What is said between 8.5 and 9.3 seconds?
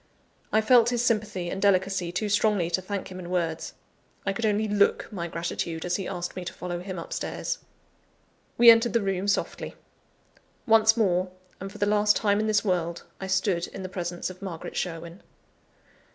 We entered the room